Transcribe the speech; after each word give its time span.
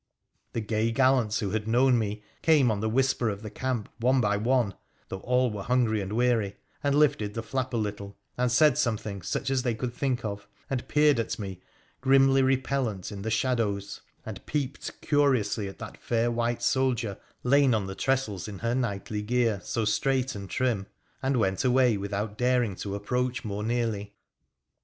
The 0.53 0.61
gay 0.61 0.91
gallants 0.91 1.41
who 1.41 1.51
had 1.51 1.67
known 1.67 1.99
me 1.99 2.23
came 2.41 2.71
on 2.71 2.79
the 2.79 2.89
whisper 2.89 3.29
of 3.29 3.43
the 3.43 3.51
camp 3.51 3.87
one 3.99 4.19
by 4.19 4.35
one 4.35 4.73
(though 5.09 5.19
all 5.19 5.51
were 5.51 5.61
hungry 5.61 6.01
and 6.01 6.13
weary), 6.13 6.55
and 6.83 6.95
lifted 6.95 7.35
the 7.35 7.43
flap 7.43 7.71
a 7.71 7.77
little, 7.77 8.17
and 8.35 8.51
said 8.51 8.79
something 8.79 9.21
such 9.21 9.51
as 9.51 9.61
they 9.61 9.75
could 9.75 9.93
think 9.93 10.25
of, 10.25 10.47
and 10.71 10.87
peered 10.87 11.19
at 11.19 11.37
me, 11.37 11.61
grimly 12.01 12.41
repellent, 12.41 13.11
in 13.11 13.21
the 13.21 13.29
shadows, 13.29 14.01
and 14.25 14.43
peeped 14.47 14.99
curiously 15.01 15.67
at 15.67 15.77
that 15.77 15.97
fair 16.01 16.31
white 16.31 16.63
soldier 16.63 17.19
lain 17.43 17.75
on 17.75 17.85
the 17.85 17.93
trestles 17.93 18.47
in 18.47 18.57
her 18.57 18.73
knightly 18.73 19.21
gear 19.21 19.61
so 19.63 19.85
straight 19.85 20.33
and 20.33 20.49
trim, 20.49 20.87
and 21.21 21.37
went 21.37 21.63
away 21.63 21.95
without 21.95 22.39
daring 22.39 22.75
to 22.75 22.95
approach 22.95 23.45
more 23.45 23.61
nearly. 23.61 24.15